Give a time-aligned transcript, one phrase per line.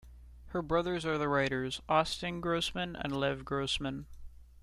[0.47, 4.07] Her brothers are the writers Austin Grossman and Lev Grossman.